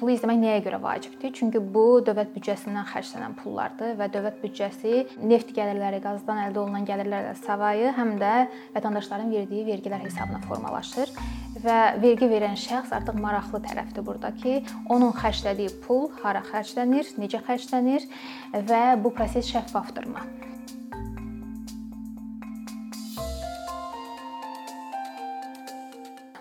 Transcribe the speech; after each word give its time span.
pulu 0.00 0.14
izləmək 0.14 0.38
nəyə 0.40 0.60
görə 0.64 0.78
vacibdir? 0.80 1.32
Çünki 1.36 1.60
bu 1.60 2.00
dövlət 2.06 2.30
büdcəsindən 2.32 2.86
xərclənən 2.88 3.34
pullardır 3.36 3.98
və 3.98 4.06
dövlət 4.14 4.38
büdcəsi 4.40 5.02
neft 5.28 5.52
gəlirləri, 5.52 6.00
qazdan 6.00 6.40
əldə 6.46 6.62
olunan 6.62 6.86
gəlirlərlə 6.88 7.34
savayı 7.42 7.92
həm 7.98 8.14
də 8.22 8.32
vətəndaşların 8.78 9.28
verdiyi 9.34 9.66
vergilər 9.68 10.00
hesabına 10.06 10.40
formalaşır 10.48 11.12
və 11.60 11.78
vergi 12.00 12.30
verən 12.32 12.56
şəxs 12.56 12.94
artıq 12.96 13.20
maraqlı 13.20 13.60
tərəfdir 13.66 14.06
burdakı. 14.06 14.56
Onun 14.88 15.12
xərclədiyi 15.20 15.76
pul 15.84 16.08
hara 16.22 16.40
xərclənir, 16.48 17.12
necə 17.20 17.44
xərclənir 17.44 18.08
və 18.56 18.82
bu 19.04 19.12
proses 19.12 19.52
şəffafdırmı? 19.52 20.24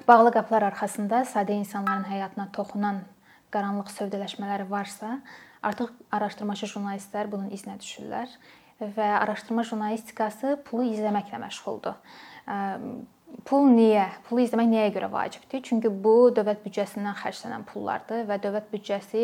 Bağlı 0.07 0.31
qapılar 0.33 0.71
arxasında 0.71 1.25
sadə 1.27 1.59
insanların 1.59 2.07
həyatına 2.07 2.47
toxunan 2.55 3.03
qaranlıq 3.53 3.91
sövdələşmələri 3.95 4.69
varsa, 4.69 5.19
artıq 5.65 5.93
araşdırmaçı 6.15 6.69
jurnalistlər 6.73 7.29
bunun 7.31 7.51
izinə 7.55 7.77
düşürlər 7.81 8.31
və 8.79 9.07
araşdırma 9.19 9.65
jurnalistikası 9.67 10.57
pulu 10.67 10.85
izləməklə 10.93 11.41
məşğuldur 11.41 11.97
Pul 13.49 13.65
niyə? 13.73 14.03
Pulu 14.27 14.43
izləmək 14.43 14.67
nəyə 14.69 14.89
görə 14.93 15.07
vacibdir? 15.09 15.61
Çünki 15.65 15.89
bu 15.89 16.29
dövlət 16.35 16.59
büdcəsindən 16.61 17.15
xərclənən 17.17 17.63
pullardır 17.65 18.25
və 18.27 18.37
dövlət 18.41 18.67
büdcəsi 18.69 19.23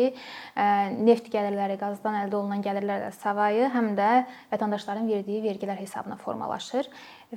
neft 1.06 1.28
gəlirləri, 1.30 1.76
qazdan 1.78 2.16
əldə 2.24 2.38
olunan 2.38 2.64
gəlirlərlə 2.64 3.12
savayı 3.14 3.68
həm 3.74 3.92
də 3.98 4.10
vətəndaşların 4.50 5.06
verdiyi 5.10 5.42
vergilər 5.44 5.78
hesabına 5.78 6.16
formalaşır 6.22 6.88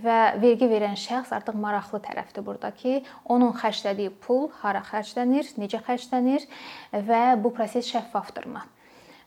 və 0.02 0.18
vergi 0.42 0.70
verən 0.72 0.98
şəxs 0.98 1.34
artıq 1.36 1.58
maraqlı 1.62 2.02
tərəfdir 2.06 2.46
burdakı. 2.48 2.96
Onun 3.26 3.54
xərclədiyi 3.60 4.14
pul 4.26 4.48
hara 4.64 4.82
xərclənir, 4.90 5.54
necə 5.62 5.84
xərclənir 5.86 6.48
və 6.94 7.24
bu 7.44 7.54
proses 7.54 7.90
şəffafdırmı? 7.92 8.66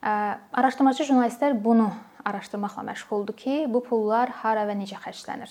Araşdırmacı 0.02 1.06
jurnalistlər 1.06 1.54
bunu 1.62 1.92
araşdırmaqla 2.26 2.82
məşğuldur 2.90 3.38
ki, 3.38 3.54
bu 3.70 3.82
pullar 3.86 4.30
hara 4.42 4.66
və 4.66 4.74
necə 4.78 4.98
xərclənir. 5.02 5.50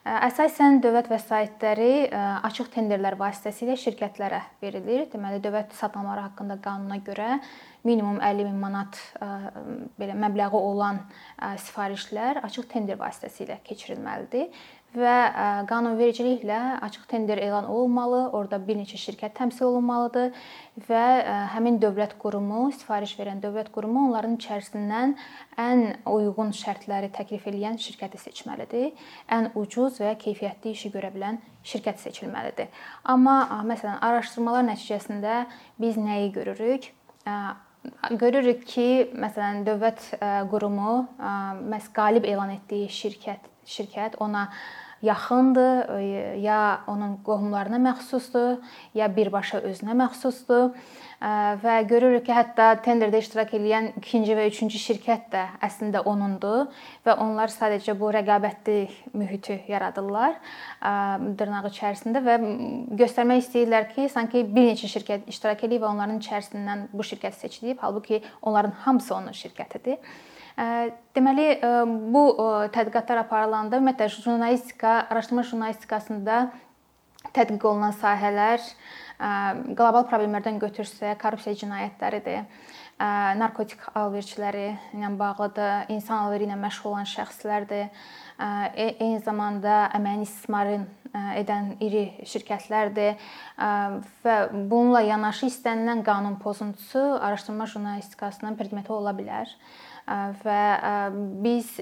Əsasən 0.00 0.78
dövlət 0.80 1.10
vəsaitləri 1.12 2.08
açıq 2.48 2.70
tenderlər 2.72 3.18
vasitəsilə 3.20 3.74
şirkətlərə 3.76 4.38
verilir. 4.62 5.02
Deməli, 5.12 5.42
dövlət 5.44 5.74
satmaları 5.76 6.22
haqqında 6.24 6.56
qanuna 6.64 6.96
görə 7.04 7.34
minimum 7.84 8.16
50 8.16 8.48
min 8.48 8.56
manat 8.62 8.96
belə 10.00 10.16
məbləği 10.16 10.56
olan 10.56 11.02
sifarişlər 11.66 12.40
açıq 12.48 12.70
tender 12.72 12.96
vasitəsilə 12.96 13.58
keçirilməlidir 13.68 14.48
və 14.96 15.16
qanunvericiliklə 15.70 16.80
açıq 16.82 17.04
tender 17.10 17.38
elan 17.38 17.68
olunmalı, 17.70 18.22
orada 18.34 18.58
bir 18.66 18.78
neçə 18.80 18.98
şirkət 18.98 19.36
təmsil 19.38 19.68
olunmalıdır 19.68 20.34
və 20.88 21.04
həmin 21.54 21.78
dövlət 21.82 22.16
qurumu, 22.18 22.72
sifariş 22.74 23.14
verən 23.20 23.38
dövlət 23.44 23.70
qurumu 23.74 24.08
onların 24.08 24.34
içərisindən 24.40 25.14
ən 25.62 25.84
uyğun 26.10 26.50
şərtləri 26.56 27.12
təklif 27.14 27.46
edən 27.46 27.78
şirkəti 27.78 28.18
seçməlidir. 28.24 28.92
Ən 29.30 29.52
ucuz 29.54 30.02
və 30.02 30.16
keyfiyyətli 30.18 30.74
işi 30.74 30.90
görə 30.90 31.14
bilən 31.14 31.40
şirkət 31.62 32.02
seçilməlidir. 32.02 32.70
Amma 33.04 33.62
məsələn, 33.68 34.00
araşdırmalar 34.02 34.66
nəticəsində 34.72 35.44
biz 35.78 36.00
nəyi 36.00 36.32
görürük? 36.34 36.90
Görürük 38.20 38.66
ki, 38.68 38.86
məsələn, 39.16 39.62
dövlət 39.64 40.02
qurumu 40.52 40.94
məhz 41.70 41.86
qalib 41.96 42.26
elan 42.28 42.52
etdiyi 42.52 42.90
şirkət 42.92 43.46
şirkət 43.70 44.18
ona 44.20 44.48
yaxındır, 45.02 45.98
ya 46.40 46.80
onun 46.86 47.16
qohumlarına 47.24 47.78
məxsusdur, 47.80 48.58
ya 48.94 49.08
birbaşa 49.16 49.62
özünə 49.64 49.96
məxsusdur 49.96 50.74
və 51.60 51.74
görürük 51.88 52.24
ki, 52.26 52.32
hətta 52.32 52.70
tenderdə 52.84 53.20
iştirak 53.20 53.52
edən 53.56 53.90
ikinci 54.00 54.36
və 54.36 54.46
üçüncü 54.48 54.80
şirkət 54.80 55.26
də 55.32 55.42
əslində 55.64 56.00
onundur 56.08 56.70
və 57.04 57.16
onlar 57.20 57.52
sadəcə 57.52 57.96
bu 58.00 58.08
rəqabətli 58.16 58.78
mühiti 59.12 59.58
yaradırlar 59.68 60.38
dırnaq 60.80 61.68
içərisində 61.72 62.24
və 62.24 62.38
göstərmək 63.02 63.44
istəyirlər 63.44 63.88
ki, 63.94 64.08
sanki 64.08 64.44
bir 64.48 64.72
neçə 64.72 64.88
şirkət 64.88 65.28
iştirak 65.32 65.64
edib 65.68 65.84
və 65.84 65.92
onların 65.92 66.20
içərisindən 66.20 66.88
bu 66.92 67.04
şirkət 67.04 67.36
seçilib, 67.40 67.78
halbuki 67.80 68.22
onların 68.42 68.76
hamısı 68.84 69.14
onun 69.14 69.36
şirkətidir. 69.36 70.00
Deməli, 70.58 71.46
bu 72.14 72.24
tədqiqatlar 72.74 73.22
aparılanda 73.24 73.78
ümumiyyətlə 73.80 74.08
jurnalistika, 74.16 74.96
araşdırma 75.10 75.44
jurnalistikasında 75.50 76.40
tədqiq 77.36 77.66
olunan 77.70 77.94
sahələr 77.96 78.64
qlobal 79.76 80.06
problemlərdən 80.08 80.60
götürsək, 80.62 81.18
korrupsiya 81.20 81.58
cinayətləridir, 81.60 82.46
narkotik 83.40 83.82
alverçiləri 83.96 84.70
ilə 84.96 85.10
bağlıdır, 85.20 85.90
insan 85.92 86.24
alveri 86.24 86.48
ilə 86.48 86.56
məşğul 86.60 86.94
olan 86.94 87.08
şəxslərdir, 87.08 87.88
e, 88.40 88.86
eyni 88.90 89.20
zamanda 89.24 89.86
əməyin 89.96 90.24
istismarın 90.24 90.88
edən 91.40 91.72
iri 91.82 92.04
şirkətlərdir 92.28 93.16
və 94.24 94.36
bununla 94.52 95.02
yanaşı 95.08 95.48
istənilən 95.50 96.04
qanun 96.06 96.36
pozuntusu 96.42 97.02
araşdırma 97.18 97.66
jurnalistikasının 97.72 98.58
predmeti 98.60 98.92
ola 98.92 99.14
bilər 99.16 99.50
və 100.08 100.62
biz 101.44 101.78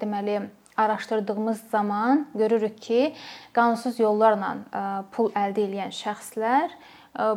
deməli 0.00 0.40
araşdırdığımız 0.76 1.60
zaman 1.70 2.26
görürük 2.34 2.80
ki, 2.82 3.14
qanunsuz 3.52 4.00
yollarla 4.00 4.56
pul 5.12 5.28
əldə 5.36 5.68
edən 5.68 5.92
şəxslər 5.92 6.72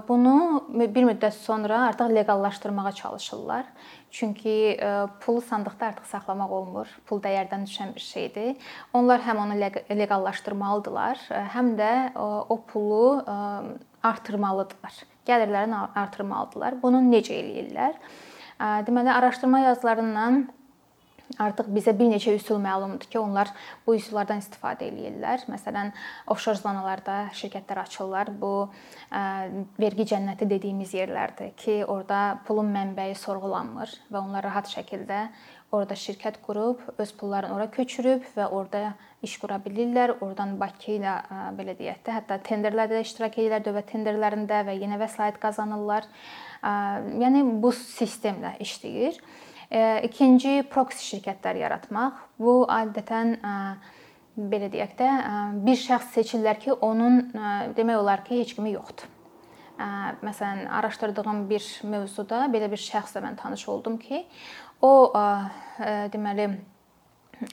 bunu 0.08 0.64
bir 0.72 1.04
müddət 1.04 1.36
sonra 1.44 1.82
artıq 1.90 2.14
leqallaşdırmağa 2.16 2.92
çalışırlar. 2.92 3.66
Çünki 4.12 4.80
pulu 5.20 5.42
sandıqda 5.42 5.86
artıq 5.86 6.06
saxlamaq 6.08 6.52
olmur. 6.56 6.88
Pul 7.06 7.20
dəyərdən 7.20 7.66
düşən 7.68 7.92
bir 7.96 8.06
şeydir. 8.06 8.56
Onlar 8.94 9.20
həm 9.20 9.42
onu 9.44 9.58
leqallaşdırmalıdılar, 9.92 11.20
həm 11.52 11.74
də 11.76 11.92
o 12.50 12.62
pulu 12.72 13.26
artırmalıdılar. 14.04 15.04
Gəlirlərini 15.28 15.82
artırmalıdılar. 15.96 16.80
Bunu 16.82 17.04
necə 17.04 17.36
eləyirlər? 17.36 18.00
Deməli, 18.60 19.12
araşdırma 19.12 19.60
yazılarından 19.60 20.50
artıq 21.42 21.70
bizə 21.74 21.94
bir 21.98 22.12
neçə 22.14 22.36
üsul 22.38 22.62
məlumdur 22.64 23.10
ki, 23.10 23.20
onlar 23.20 23.52
bu 23.88 23.96
üsullardan 23.98 24.44
istifadə 24.44 24.88
eləyirlər. 24.90 25.48
Məsələn, 25.52 25.92
offshore 26.32 26.62
zonalarda 26.62 27.18
şirkətlər 27.36 27.84
açırlar. 27.86 28.32
Bu 28.42 28.70
vergi 29.82 30.08
cənnəti 30.14 30.50
dediyimiz 30.50 30.94
yerlərdir 30.98 31.54
ki, 31.60 31.82
orada 31.86 32.40
pulun 32.48 32.72
mənbəyi 32.76 33.18
sorğulanmır 33.20 34.00
və 34.12 34.22
onlar 34.22 34.46
rahat 34.50 34.72
şəkildə 34.72 35.28
orada 35.76 35.96
şirkət 36.00 36.40
qurub 36.46 36.80
öz 37.02 37.12
pullarını 37.20 37.56
ora 37.56 37.66
köçürüb 37.72 38.24
və 38.38 38.48
orada 38.48 38.94
iş 39.26 39.34
qura 39.42 39.58
bilirlər. 39.64 40.14
Oradan 40.22 40.56
Bakı 40.60 40.96
ilə 41.00 41.16
belə 41.58 41.76
deyək 41.76 42.04
də, 42.06 42.16
hətta 42.20 42.38
tenderlərdə 42.46 43.02
iştirak 43.04 43.40
edirlər, 43.42 43.66
dövlət 43.66 43.90
tenderlərində 43.92 44.62
və 44.68 44.78
yenə 44.78 45.00
vəsait 45.02 45.40
qazanırlar. 45.42 46.08
Yəni 47.20 47.44
bu 47.62 47.74
sistemlə 47.76 48.56
işləyir. 48.64 49.20
İkinci 49.72 50.64
proksi 50.70 51.04
şirkətlər 51.16 51.58
yaratmaq. 51.64 52.20
Bu 52.40 52.64
adətən 52.70 53.38
belə 54.36 54.70
deyək 54.72 54.94
də, 55.00 55.10
bir 55.66 55.80
şəxs 55.80 56.14
seçirlər 56.18 56.60
ki, 56.60 56.74
onun 56.86 57.32
demək 57.78 57.98
olar 58.02 58.24
ki, 58.28 58.42
heç 58.44 58.56
kimi 58.58 58.76
yoxdur. 58.76 59.10
Məsələn, 60.24 60.68
araşdırdığım 60.72 61.50
bir 61.50 61.66
mövzuda 61.84 62.46
belə 62.54 62.70
bir 62.72 62.80
şəxslə 62.80 63.24
mən 63.26 63.36
tanış 63.42 63.68
oldum 63.72 63.98
ki, 64.00 64.22
o 64.82 65.12
deməli 66.14 66.50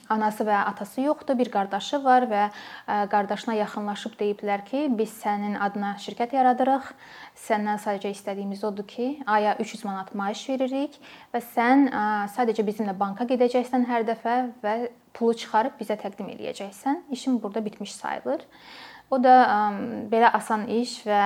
anası 0.09 0.45
və 0.47 0.55
atası 0.69 1.01
yoxdur, 1.01 1.37
bir 1.39 1.51
qardaşı 1.51 1.99
var 2.03 2.25
və 2.29 2.43
qardaşına 3.11 3.55
yaxınlaşıb 3.59 4.17
deyiblər 4.19 4.63
ki, 4.65 4.85
biz 4.97 5.13
sənin 5.23 5.57
adına 5.59 5.95
şirkət 6.03 6.35
yaradırıq. 6.37 6.91
Səndən 7.45 7.81
sadəcə 7.83 8.11
istədiyimiz 8.13 8.63
odur 8.67 8.87
ki, 8.87 9.07
aya 9.25 9.55
300 9.59 9.85
manat 9.85 10.13
maaş 10.15 10.43
veririk 10.49 10.99
və 11.33 11.41
sən 11.53 11.89
sadəcə 12.35 12.65
bizimlə 12.65 12.97
banka 12.99 13.27
gedəcəksən 13.29 13.87
hər 13.89 14.07
dəfə 14.07 14.37
və 14.63 14.75
pulu 15.13 15.35
çıxarıb 15.37 15.75
bizə 15.81 15.97
təqdim 16.01 16.29
eləyəcəksən. 16.33 17.03
İşin 17.11 17.41
burada 17.43 17.65
bitmiş 17.65 17.91
sayılır. 17.95 18.45
O 19.11 19.19
da 19.23 19.35
belə 20.09 20.31
asan 20.33 20.67
iş 20.67 21.03
və 21.05 21.23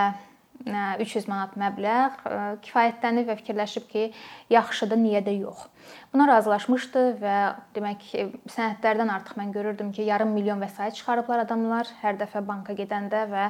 300 0.66 1.28
manat 1.30 1.54
məbləğ 1.60 2.60
kifayətlənib 2.66 3.30
və 3.30 3.36
fikirləşib 3.40 3.88
ki, 3.92 4.06
yaxşıdır, 4.52 5.00
niyə 5.00 5.22
də 5.26 5.36
yox. 5.38 5.68
Buna 6.12 6.26
razılaşmışdı 6.28 7.04
və 7.22 7.36
demək 7.76 8.06
sənədlərdən 8.52 9.12
artıq 9.14 9.38
mən 9.40 9.54
görürdüm 9.56 9.92
ki, 9.96 10.08
yarım 10.10 10.34
milyon 10.36 10.60
vəsait 10.64 10.98
çıxarıblar 10.98 11.46
adamlar 11.46 11.90
hər 12.02 12.18
dəfə 12.20 12.42
banka 12.48 12.76
gedəndə 12.76 13.26
və 13.32 13.50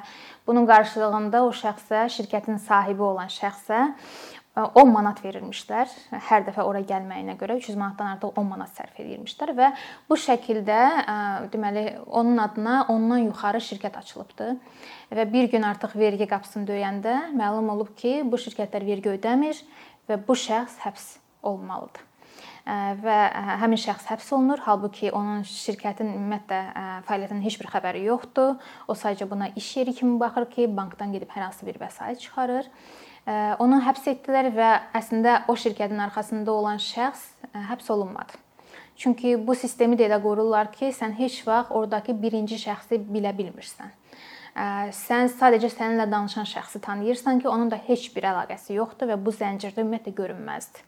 bunun 0.50 0.68
qarşılığında 0.70 1.44
o 1.48 1.54
şəxsə, 1.56 2.06
şirkətin 2.18 2.60
sahibi 2.62 3.06
olan 3.08 3.32
şəxsə 3.34 3.88
10 4.58 4.90
manat 4.90 5.20
verirmişlər 5.22 5.92
hər 6.30 6.48
dəfə 6.48 6.64
ora 6.66 6.82
gəlməyinə 6.82 7.36
görə 7.38 7.60
300 7.60 7.78
manatdan 7.78 8.16
artıq 8.16 8.40
10 8.42 8.48
manat 8.50 8.74
sərf 8.74 8.98
edirmişlər 9.04 9.54
və 9.58 9.70
bu 10.10 10.18
şəkildə 10.18 10.80
deməli 11.54 11.86
onun 12.08 12.42
adına 12.42 12.80
ondan 12.94 13.28
yuxarı 13.28 13.62
şirkət 13.62 14.02
açılıbdı. 14.02 14.50
Və 15.14 15.28
bir 15.34 15.52
gün 15.54 15.68
artıq 15.70 15.94
vergi 16.00 16.28
qapısını 16.28 16.66
döyəndə 16.72 17.16
məlum 17.38 17.70
olub 17.76 17.94
ki, 18.02 18.24
bu 18.26 18.42
şirkətlər 18.42 18.86
vergi 18.90 19.14
ödəmir 19.14 19.62
və 20.10 20.20
bu 20.28 20.36
şəxs 20.48 20.82
həbs 20.88 21.10
olmalıdır 21.46 22.17
və 22.68 23.18
həmin 23.62 23.80
şəxs 23.80 24.10
həbs 24.12 24.32
olunur, 24.36 24.60
halbuki 24.66 25.12
onun 25.16 25.44
şirkətin 25.48 26.10
ümumiyyətlə 26.12 26.62
fəaliyyətindən 27.08 27.46
heç 27.46 27.60
bir 27.62 27.70
xəbəri 27.72 28.02
yoxdur. 28.10 28.58
O 28.88 28.96
sadəcə 28.98 29.30
buna 29.30 29.48
iş 29.56 29.70
yeri 29.78 29.94
kimi 29.96 30.20
baxır 30.20 30.50
ki, 30.52 30.68
bankdan 30.76 31.14
gedib 31.16 31.32
hər 31.32 31.48
hansı 31.48 31.66
bir 31.66 31.80
vəsait 31.80 32.20
çıxarır. 32.24 32.68
Onu 33.64 33.80
həbs 33.84 34.10
etdilər 34.12 34.52
və 34.56 34.72
əslində 35.00 35.42
o 35.48 35.56
şirkətin 35.56 36.00
arxasında 36.10 36.52
olan 36.52 36.82
şəxs 36.84 37.24
həbs 37.72 37.92
olunmadı. 37.92 38.36
Çünki 38.98 39.36
bu 39.48 39.56
sistemi 39.56 39.96
də 39.96 40.08
elə 40.10 40.18
qururlar 40.24 40.72
ki, 40.74 40.90
sən 40.96 41.14
heç 41.20 41.44
vaxt 41.48 41.72
ordakı 41.72 42.16
birinci 42.18 42.58
şəxsi 42.60 42.98
bilə 42.98 43.32
bilmirsən. 43.38 43.94
Sən 44.98 45.30
sadəcə 45.30 45.70
səninlə 45.70 46.08
danışan 46.10 46.48
şəxsi 46.50 46.82
tanıyırsan 46.82 47.40
ki, 47.40 47.48
onun 47.48 47.70
da 47.72 47.78
heç 47.88 48.10
bir 48.16 48.26
əlaqəsi 48.32 48.74
yoxdur 48.80 49.12
və 49.12 49.20
bu 49.22 49.32
zəncirdə 49.36 49.84
ümumiyyətlə 49.86 50.16
görünməzdir. 50.18 50.82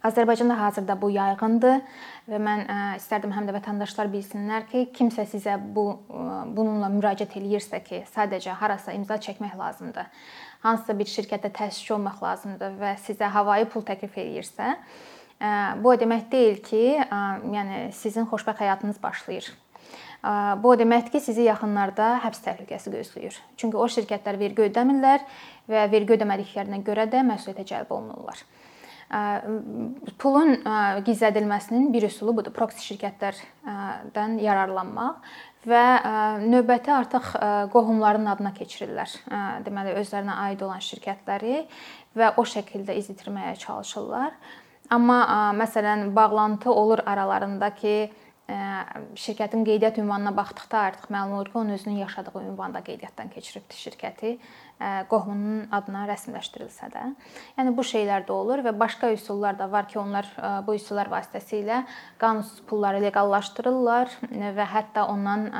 Azərbaycanda 0.00 0.56
hazırda 0.56 0.94
bu 0.96 1.10
yayğındır 1.12 1.80
və 2.30 2.38
mən 2.40 2.62
istərdim 2.96 3.34
həm 3.36 3.48
də 3.50 3.54
vətəndaşlar 3.58 4.08
bilsinlər 4.08 4.64
ki, 4.70 4.86
kimsə 4.96 5.26
sizə 5.28 5.58
bu 5.60 5.84
bununla 6.08 6.88
müraciət 6.94 7.36
eləyirsə 7.36 7.82
ki, 7.84 8.02
sadəcə 8.14 8.54
harasa 8.62 8.94
imza 8.96 9.18
çəkmək 9.20 9.58
lazımdır. 9.60 10.08
Hansısa 10.64 10.96
bir 10.96 11.08
şirkətdə 11.08 11.50
təşkil 11.56 11.98
olmaq 11.98 12.22
lazımdır 12.24 12.78
və 12.80 12.94
sizə 13.04 13.28
havayı 13.34 13.68
pul 13.68 13.84
təklif 13.84 14.16
eləyirsə, 14.16 14.76
bu 15.80 15.92
o 15.92 15.96
demək 16.00 16.30
deyil 16.32 16.62
ki, 16.64 16.84
yəni 17.56 17.90
sizin 17.96 18.28
xoşbəxt 18.28 18.64
həyatınız 18.64 19.02
başlayır. 19.02 19.50
Bu 20.64 20.72
o 20.72 20.78
deməkdir 20.80 21.12
ki, 21.12 21.20
sizi 21.24 21.44
yaxınlarda 21.48 22.18
həbs 22.24 22.40
təhlükəsi 22.44 22.92
gözləyir. 22.92 23.36
Çünki 23.56 23.76
o 23.76 23.84
şirkətlər 23.88 24.40
vergi 24.40 24.66
ödəmirlər 24.68 25.24
və 25.68 25.86
vergi 25.92 26.16
ödəmədiklərinə 26.16 26.82
görə 26.84 27.08
də 27.12 27.24
məsuliyyətə 27.24 27.64
cəlb 27.72 27.94
olunurlar. 27.96 28.44
Pulun 29.10 30.60
gizlədilməsinin 31.06 31.88
bir 31.90 32.06
üsulu 32.06 32.36
budur. 32.36 32.54
Proksi 32.54 32.84
şirkətlərdən 32.92 34.36
yararlanmaq 34.38 35.18
və 35.66 35.82
növbəti 36.46 36.92
artıq 36.94 37.32
qohumların 37.74 38.30
adına 38.30 38.52
keçirirlər. 38.54 39.10
Deməli 39.66 39.96
özlərinə 39.98 40.38
aid 40.46 40.62
olan 40.62 40.78
şirkətləri 40.84 41.64
və 42.16 42.32
o 42.38 42.46
şəkildə 42.46 42.94
izitirməyə 43.02 43.56
çalışırlar. 43.64 44.30
Amma 44.94 45.18
məsələn 45.58 46.14
bağlantı 46.14 46.70
olur 46.72 47.02
aralarında 47.06 47.74
ki, 47.74 48.10
şirkətin 48.50 49.62
qeydiyyat 49.64 49.98
ünvanına 50.02 50.32
baxdıqda 50.36 50.78
artıq 50.88 51.10
məlum 51.14 51.36
olur 51.36 51.50
ki, 51.52 51.58
onun 51.58 51.76
özünün 51.76 51.96
yaşadığı 52.02 52.42
ünvanda 52.42 52.82
qeydiyyatdan 52.82 53.28
keçiribdi 53.30 53.78
şirkəti 53.78 54.32
qohumunun 55.10 55.68
adına 55.76 56.06
rəsmiləşdirilsə 56.08 56.88
də. 56.94 57.04
Yəni 57.58 57.74
bu 57.76 57.84
şeylər 57.84 58.24
də 58.26 58.32
olur 58.32 58.64
və 58.64 58.72
başqa 58.80 59.12
üsullar 59.12 59.58
da 59.58 59.70
var 59.72 59.88
ki, 59.88 59.98
onlar 60.00 60.28
bu 60.66 60.74
üsullar 60.74 61.12
vasitəsilə 61.12 61.84
qanunsuz 62.18 62.64
pulları 62.66 63.02
leqallaşdırırlar 63.06 64.16
və 64.58 64.68
hətta 64.74 65.06
ondan 65.12 65.50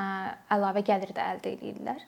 əlavə 0.50 0.82
gəlir 0.86 1.14
də 1.14 1.32
əldə 1.34 1.54
edirlər. 1.58 2.06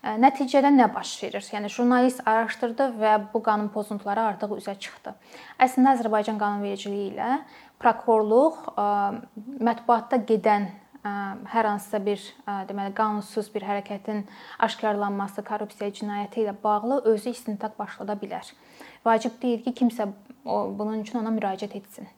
Nəticədə 0.00 0.70
nə 0.72 0.86
baş 0.94 1.10
verir? 1.20 1.44
Yəni 1.44 1.68
jurnalist 1.68 2.22
araşdırdı 2.24 2.86
və 2.96 3.16
bu 3.34 3.42
qanun 3.44 3.68
pozuntuları 3.68 4.22
artıq 4.30 4.54
üzə 4.56 4.72
çıxdı. 4.80 5.12
Əslində 5.60 5.92
Azərbaycan 5.98 6.38
qanunvericiliyi 6.40 7.10
ilə 7.10 7.42
prokurorluq 7.82 8.62
mətbuatda 9.60 10.22
gedən 10.30 10.70
hər 11.04 11.68
hansısa 11.68 12.00
bir 12.04 12.24
deməli 12.68 12.94
qanunsuz 12.96 13.52
bir 13.52 13.64
hərəkətin 13.68 14.24
aşkarlanması, 14.64 15.44
korrupsiya 15.44 15.92
cinayəti 16.00 16.46
ilə 16.46 16.56
bağlı 16.64 17.02
özü 17.12 17.36
istintaq 17.36 17.76
başlada 17.76 18.16
bilər. 18.20 18.48
Vacib 19.04 19.36
deyil 19.42 19.60
ki, 19.64 19.72
kimsə 19.84 20.08
bunun 20.44 21.00
üçün 21.04 21.20
ona 21.20 21.32
müraciət 21.32 21.76
etsin. 21.76 22.08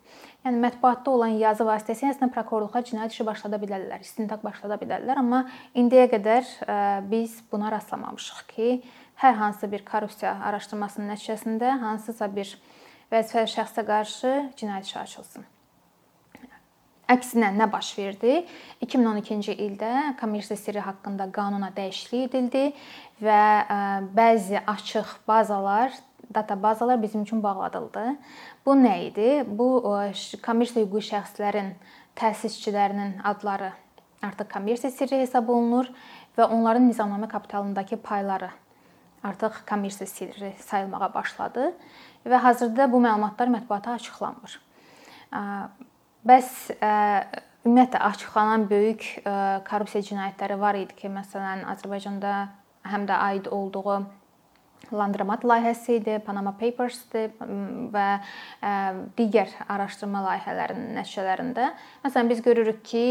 Yəni 0.43 0.59
mətbuatda 0.59 1.13
olan 1.15 1.37
yazı 1.39 1.63
vasitəsilə 1.63 2.11
əslində 2.11 2.33
prokurorluğa 2.35 2.83
cinayət 2.89 3.15
işi 3.15 3.27
başlada 3.29 3.61
bilərlər, 3.63 4.03
istintaq 4.03 4.43
başlada 4.43 4.75
bilərlər, 4.81 5.21
amma 5.21 5.45
indiyə 5.79 6.09
qədər 6.11 6.43
e, 6.43 6.79
biz 7.13 7.37
buna 7.53 7.71
rastlamamışıq 7.71 8.41
ki, 8.51 8.69
hər 9.23 9.39
hansı 9.39 9.71
bir 9.71 9.85
korrupsiya 9.87 10.35
araşdırmasının 10.51 11.15
nəticəsində 11.15 11.77
hansısa 11.85 12.27
bir 12.35 12.57
vəzifəli 13.15 13.55
şəxsə 13.55 13.87
qarşı 13.87 14.35
cinayət 14.59 14.91
işi 14.91 14.99
açılsın. 15.05 15.47
Əksinə 17.13 17.53
nə 17.55 17.69
baş 17.71 17.93
verdi? 17.99 18.41
2012-ci 18.83 19.55
ildə 19.63 20.17
kommersiya 20.19 20.59
sirri 20.59 20.83
haqqında 20.83 21.29
qanuna 21.35 21.71
dəyişiklik 21.77 22.33
edildi 22.33 22.65
və 23.23 23.43
e, 23.63 23.79
bəzi 24.19 24.59
açıq 24.59 25.21
bazalar 25.29 25.95
data 26.35 26.63
bazalar 26.63 27.03
bizim 27.03 27.23
üçün 27.23 27.43
bağladıldı. 27.43 28.17
Bu 28.67 28.75
nə 28.79 28.95
idi? 29.09 29.45
Bu 29.47 29.83
kommersiya 30.47 30.87
hüquqi 30.87 31.05
şəxslərin 31.13 31.75
təsisçilərinin 32.17 33.21
adları 33.25 33.73
artıq 34.23 34.53
kommersiya 34.53 34.93
sirri 34.93 35.23
hesab 35.23 35.49
olunur 35.49 35.89
və 36.39 36.45
onların 36.45 36.89
nizamnamə 36.91 37.29
kapitalındakı 37.29 37.97
payları 38.03 38.51
artıq 39.25 39.63
kommersiya 39.69 40.07
sirri 40.07 40.55
sayılmağa 40.61 41.15
başladı 41.15 41.73
və 42.27 42.39
hazırda 42.47 42.93
bu 42.93 43.01
məlumatlar 43.03 43.51
mətbuata 43.51 43.97
açıqlanmır. 43.99 44.59
Bəs 46.27 46.49
ümumiyyətlə 47.67 47.99
açıqlanan 47.99 48.67
böyük 48.71 49.05
korrupsiya 49.69 50.03
cinayətləri 50.09 50.59
var 50.61 50.79
idi 50.79 50.97
ki, 50.99 51.11
məsələn, 51.11 51.63
Azərbaycanda 51.71 52.33
həm 52.91 53.07
də 53.07 53.19
aid 53.29 53.47
olduğu 53.51 54.03
Landramat 54.91 55.45
layihəsi 55.47 56.01
idi, 56.01 56.19
Panama 56.27 56.53
Papers-dir 56.59 57.31
və 57.93 58.07
digər 59.17 59.53
araşdırma 59.71 60.21
layihələrinin 60.27 60.97
nəticələrində 60.99 61.69
məsələn 62.03 62.31
biz 62.33 62.43
görürük 62.45 62.81
ki, 62.85 63.05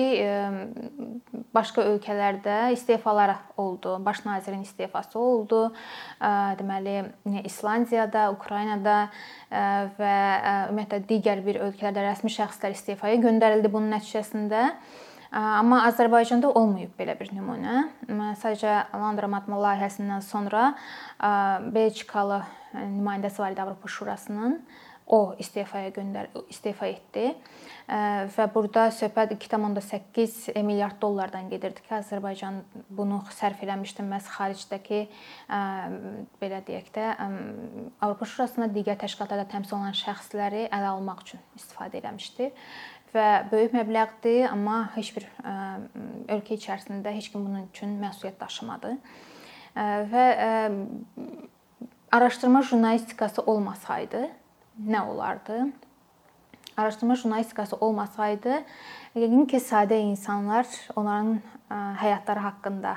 başqa 1.55 1.85
ölkələrdə 1.93 2.57
istefalar 2.75 3.37
oldu. 3.57 3.95
Baş 4.05 4.25
nazirin 4.25 4.65
istefası 4.67 5.19
oldu. 5.19 5.61
Deməli, 6.21 6.97
İslandiyada, 7.45 8.27
Ukraynada 8.35 8.97
və 9.51 10.17
ümumiyyətlə 10.71 11.01
digər 11.09 11.45
bir 11.45 11.63
ölkələrdə 11.69 12.03
rəsmi 12.09 12.31
şəxslər 12.33 12.75
istefaya 12.77 13.21
göndərildi 13.23 13.71
bunun 13.71 13.95
nəticəsində. 13.97 14.75
Amma 15.31 15.85
Azərbaycanda 15.87 16.49
olmayıb 16.59 16.91
belə 16.99 17.15
bir 17.15 17.29
nümunə. 17.31 17.85
Sadəcə 18.41 18.91
Landromatma 18.99 19.61
layihəsindən 19.63 20.23
sonra 20.27 20.73
Belçikalı 21.71 22.41
nümayəndəsi 22.75 23.39
var 23.39 23.55
idi 23.55 23.63
Avropa 23.63 23.87
Şurasının. 23.87 24.59
O 25.11 25.33
istefaya 25.43 25.89
göndər 25.91 26.29
istefa 26.51 26.87
etdi 26.87 27.31
və 28.35 28.45
burada 28.53 28.85
söhbət 28.95 29.33
2.8 29.35 30.53
milyard 30.63 31.01
dollardan 31.01 31.49
gedirdi 31.51 31.83
ki, 31.83 31.97
Azərbaycan 31.97 32.61
bunu 32.87 33.17
sərf 33.35 33.59
eləmişdi 33.65 34.05
məhz 34.07 34.29
xaricdəki 34.35 35.01
belə 36.39 36.61
deyək 36.67 36.93
də 36.95 37.09
Avropa 37.99 38.29
Şurasında 38.29 38.69
digər 38.71 38.99
təşkilatlarda 39.03 39.49
təmsil 39.51 39.79
olunan 39.79 39.97
şəxsləri 39.99 40.69
ələ 40.69 40.93
almaq 40.93 41.25
üçün 41.25 41.43
istifadə 41.59 41.99
eləmişdi 41.99 42.51
və 43.13 43.27
böyük 43.51 43.75
məbləğdir, 43.75 44.47
amma 44.51 44.91
heç 44.95 45.11
bir 45.15 45.27
ölkə 46.31 46.55
içərisində 46.57 47.13
heç 47.15 47.29
kim 47.31 47.45
bunun 47.45 47.67
üçün 47.69 47.97
məsuliyyət 48.01 48.39
daşımadı. 48.39 48.95
Və 50.11 50.25
araşdırma 52.11 52.61
jurnalistikası 52.67 53.41
olmasaydı 53.41 54.25
nə 54.87 55.05
olardı? 55.07 55.61
Araşdırma 56.77 57.15
jurnalistikası 57.19 57.75
olmasaydı, 57.75 58.61
yəqin 59.15 59.47
ki, 59.47 59.59
sadə 59.59 59.99
insanlar 59.99 60.67
onların 60.95 61.37
həyatları 61.99 62.45
haqqında 62.47 62.95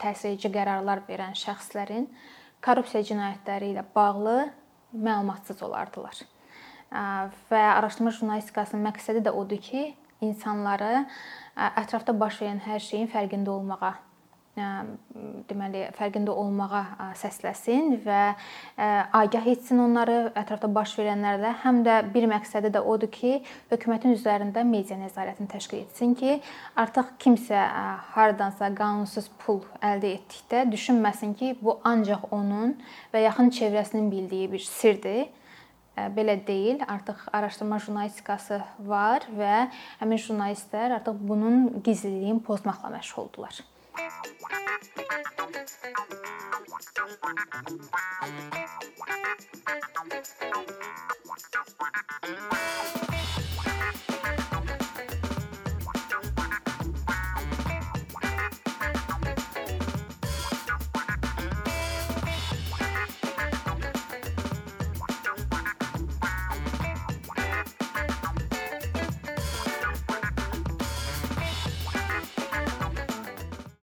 təsirləyici 0.00 0.50
qərarlar 0.54 1.02
verən 1.08 1.34
şəxslərin 1.38 2.06
korrupsiya 2.64 3.02
cinayətləri 3.10 3.74
ilə 3.74 3.84
bağlı 3.94 4.36
məlumatsız 4.92 5.62
olardılar 5.66 6.22
və 6.90 7.64
araşdırma 7.76 8.12
jurnalistikasının 8.18 8.86
məqsədi 8.90 9.24
də 9.26 9.34
odur 9.36 9.62
ki, 9.62 9.90
insanları 10.20 11.06
ətrafda 11.56 12.14
baş 12.18 12.42
verən 12.42 12.62
hər 12.66 12.82
şeyin 12.82 13.10
fərqində 13.10 13.52
olmağa 13.54 13.96
deməli 15.50 15.84
fərqində 15.94 16.32
olmağa 16.34 17.12
səsləsin 17.18 17.94
və 18.04 18.20
agah 19.16 19.46
etsin 19.48 19.78
onları 19.84 20.32
ətrafda 20.36 20.68
baş 20.74 20.96
verənlərlə. 20.98 21.52
Həm 21.62 21.82
də 21.86 21.96
bir 22.12 22.26
məqsədi 22.30 22.72
də 22.74 22.82
odur 22.82 23.10
ki, 23.14 23.38
hökumətin 23.70 24.16
üzərində 24.16 24.64
media 24.66 24.98
nəzarətini 25.00 25.50
təşkil 25.54 25.84
etsin 25.84 26.16
ki, 26.18 26.40
artıq 26.82 27.14
kimsə 27.22 27.62
hardansa 28.16 28.72
qanunsuz 28.76 29.30
pul 29.44 29.62
əldə 29.80 30.16
etdikdə 30.18 30.66
düşünməsin 30.72 31.36
ki, 31.38 31.54
bu 31.62 31.78
ancaq 31.86 32.28
onun 32.34 32.74
və 33.14 33.24
yaxın 33.28 33.54
çevrəsinin 33.54 34.10
bildiyi 34.12 34.50
bir 34.52 34.66
sirdir 34.66 35.28
belə 36.16 36.36
deyil. 36.46 36.84
Artıq 36.88 37.26
araşdırma 37.32 37.78
jurnalistikası 37.84 38.62
var 38.78 39.26
və 39.38 39.68
həmin 40.00 40.22
jurnalistlər 40.24 40.96
artıq 41.00 41.20
bunun 41.32 41.82
gizliliyini 41.84 42.42
pozmaqla 42.46 42.92
məşğuldurlar. 42.96 43.62